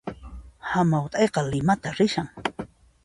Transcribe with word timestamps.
Hamaut'ayqa 0.69 1.41
Limata 1.51 1.89
rishan 2.01 2.27